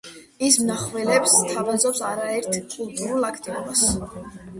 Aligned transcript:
ის 0.45 0.55
მნახველებს 0.61 1.35
სთავაზობს 1.41 2.01
არაერთ 2.13 2.57
კულტურულ 2.77 3.29
აქტივობას. 3.29 3.85